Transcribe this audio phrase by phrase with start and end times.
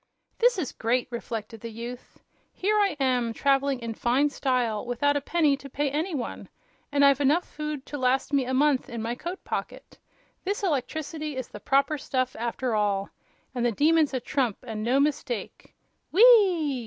[0.39, 2.23] "This is great!" reflected the youth.
[2.55, 6.49] "Here I am, traveling in fine style, without a penny to pay any one!
[6.91, 9.99] And I've enough food to last me a month in my coat pocket.
[10.43, 13.11] This electricity is the proper stuff, after all!
[13.53, 15.75] And the Demon's a trump, and no mistake.
[16.11, 16.79] Whee ee!